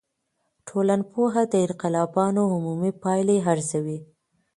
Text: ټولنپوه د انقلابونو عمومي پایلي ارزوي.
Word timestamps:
ټولنپوه 0.67 1.35
د 1.51 1.53
انقلابونو 1.67 2.41
عمومي 2.55 2.91
پایلي 3.03 3.37
ارزوي. 3.51 3.97